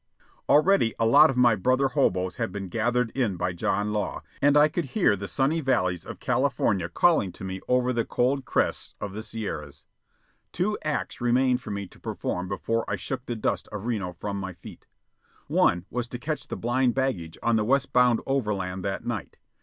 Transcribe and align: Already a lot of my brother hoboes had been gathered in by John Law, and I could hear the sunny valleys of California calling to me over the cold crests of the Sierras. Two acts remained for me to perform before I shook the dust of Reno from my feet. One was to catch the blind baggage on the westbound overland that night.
Already 0.49 0.95
a 0.99 1.05
lot 1.05 1.29
of 1.29 1.37
my 1.37 1.53
brother 1.53 1.89
hoboes 1.89 2.37
had 2.37 2.51
been 2.51 2.69
gathered 2.69 3.11
in 3.11 3.35
by 3.37 3.53
John 3.53 3.93
Law, 3.93 4.23
and 4.41 4.57
I 4.57 4.67
could 4.67 4.85
hear 4.97 5.15
the 5.15 5.27
sunny 5.27 5.61
valleys 5.61 6.05
of 6.07 6.19
California 6.19 6.89
calling 6.89 7.31
to 7.33 7.43
me 7.43 7.61
over 7.67 7.93
the 7.93 8.03
cold 8.03 8.43
crests 8.43 8.95
of 8.99 9.13
the 9.13 9.21
Sierras. 9.21 9.85
Two 10.51 10.75
acts 10.83 11.21
remained 11.21 11.61
for 11.61 11.69
me 11.69 11.85
to 11.85 11.99
perform 11.99 12.47
before 12.47 12.83
I 12.89 12.95
shook 12.95 13.27
the 13.27 13.35
dust 13.35 13.67
of 13.67 13.85
Reno 13.85 14.13
from 14.13 14.39
my 14.39 14.53
feet. 14.53 14.87
One 15.45 15.85
was 15.91 16.07
to 16.07 16.17
catch 16.17 16.47
the 16.47 16.57
blind 16.57 16.95
baggage 16.95 17.37
on 17.43 17.55
the 17.55 17.63
westbound 17.63 18.21
overland 18.25 18.83
that 18.83 19.05
night. 19.05 19.37